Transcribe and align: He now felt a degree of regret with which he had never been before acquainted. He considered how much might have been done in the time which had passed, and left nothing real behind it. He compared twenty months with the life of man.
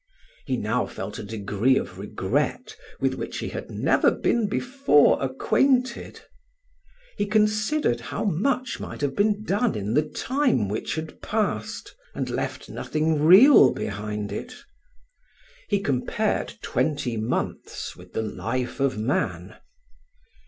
He 0.47 0.57
now 0.57 0.87
felt 0.87 1.19
a 1.19 1.23
degree 1.23 1.77
of 1.77 1.99
regret 1.99 2.75
with 2.99 3.13
which 3.13 3.37
he 3.37 3.49
had 3.49 3.69
never 3.69 4.09
been 4.09 4.47
before 4.47 5.21
acquainted. 5.23 6.21
He 7.19 7.27
considered 7.27 7.99
how 7.99 8.23
much 8.23 8.79
might 8.79 9.01
have 9.01 9.15
been 9.15 9.43
done 9.43 9.75
in 9.75 9.93
the 9.93 10.01
time 10.01 10.67
which 10.69 10.95
had 10.95 11.21
passed, 11.21 11.95
and 12.15 12.31
left 12.31 12.67
nothing 12.67 13.21
real 13.21 13.71
behind 13.71 14.31
it. 14.31 14.55
He 15.69 15.79
compared 15.79 16.55
twenty 16.63 17.15
months 17.15 17.95
with 17.95 18.13
the 18.13 18.23
life 18.23 18.79
of 18.79 18.97
man. 18.97 19.57